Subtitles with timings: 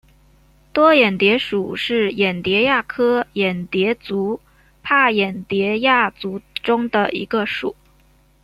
[0.73, 4.39] 多眼蝶属是眼蝶亚科眼蝶族
[4.81, 7.75] 帕眼蝶亚族中的一个属。